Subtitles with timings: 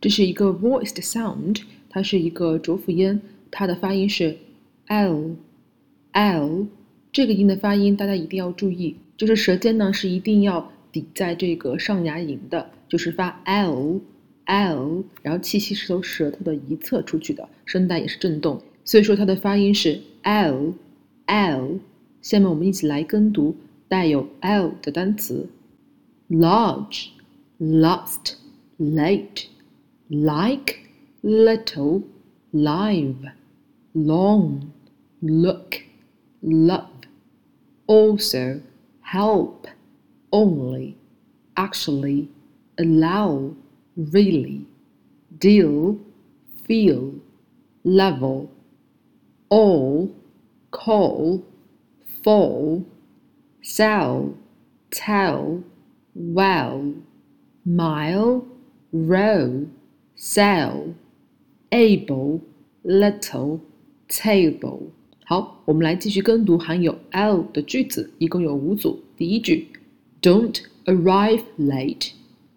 [0.00, 4.36] 这是一个 voiced sound，它是一个浊辅音，它的发音是
[4.86, 5.36] l
[6.12, 6.66] l。
[7.10, 14.00] 这个音的发音大家一定要注意，就是舌尖呢是一定要抵在这个上牙龈的，就是发 l
[14.46, 20.74] l，然后气息是从舌头的一侧出去的，声带也是震动，所以说它的发音是 l
[21.26, 21.78] l。
[22.22, 23.56] 下面我们一起来跟读
[23.88, 25.48] 带有 l 的单词
[26.30, 27.06] ：large、
[27.58, 28.34] lost、
[28.78, 29.47] late。
[30.10, 30.88] like,
[31.22, 32.02] little,
[32.52, 33.16] live,
[33.92, 34.72] long,
[35.20, 35.80] look,
[36.40, 36.88] love,
[37.86, 38.62] also,
[39.02, 39.66] help,
[40.32, 40.96] only,
[41.58, 42.28] actually,
[42.78, 43.54] allow,
[43.96, 44.64] really,
[45.38, 45.98] deal,
[46.66, 47.14] feel,
[47.84, 48.50] level,
[49.50, 50.14] all,
[50.70, 51.44] call,
[52.24, 52.84] fall,
[53.62, 54.34] sell,
[54.90, 55.62] tell,
[56.14, 56.94] well,
[57.66, 58.46] mile,
[58.92, 59.66] row,
[60.20, 60.94] Sell,
[61.70, 62.40] able
[62.82, 63.60] little
[64.08, 64.90] table。
[65.24, 68.98] 好，我们来继续跟读含有 l 的句子，一共有五组。
[69.16, 69.68] 第一句
[70.20, 72.10] ，Don't arrive late。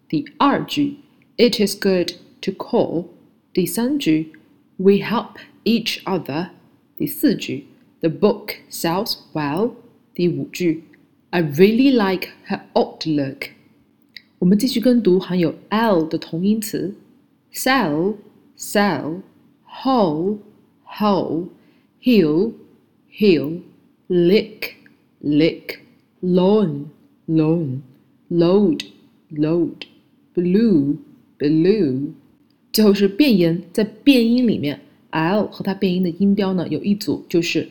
[0.09, 0.95] 第二句
[1.37, 3.05] ，It is good to call。
[3.53, 4.31] 第三句
[4.77, 6.49] ，We help each other。
[6.97, 7.67] 第四句
[7.99, 9.73] ，The book sells well。
[10.15, 10.83] 第五句
[11.29, 13.49] ，I really like her odd look。
[14.39, 16.95] 我们继续跟读含有 l 的同音词
[17.51, 18.13] sell,
[18.55, 19.21] sell,
[19.63, 20.39] hole,
[20.83, 21.49] hole,
[21.99, 22.51] heel,
[23.09, 23.51] heel,
[24.09, 24.77] lick,
[25.21, 25.83] lick,
[26.21, 26.85] lawn,
[27.27, 27.81] lawn,
[28.29, 28.77] load,
[29.29, 29.85] load,
[30.35, 30.97] blue,
[31.39, 32.13] blue，
[32.71, 34.79] 最后是变音，在变音里面
[35.09, 37.67] ，l 和它变音的音标呢有一组就是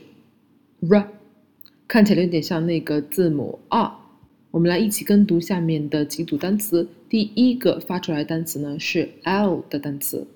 [0.81, 1.08] r，
[1.89, 3.97] 看起来有点像那个字母 r。
[4.51, 6.87] 我们来一起跟读下面的几组单词。
[7.09, 10.27] 第一个发出来的单词呢是 L 的单词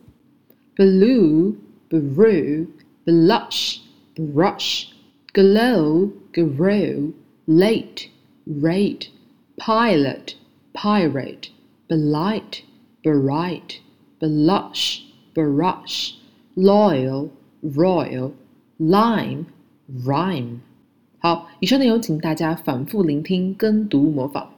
[0.76, 1.54] ：blue、
[1.90, 2.66] brew、
[3.04, 3.78] blush、
[4.14, 4.84] brush、
[5.32, 7.12] glow、grow、
[7.48, 8.08] late、
[8.46, 9.08] rate、
[9.56, 10.34] pilot、
[10.72, 11.48] pirate、
[11.88, 12.60] bright、
[13.02, 13.78] bright、
[14.20, 15.00] blush、
[15.34, 16.12] brush、
[16.54, 17.30] loyal、
[17.64, 18.30] royal、
[18.78, 19.46] lime、
[20.04, 20.58] rhyme。
[21.24, 24.53] 好，以上内容请大家反复聆听、跟读、模仿。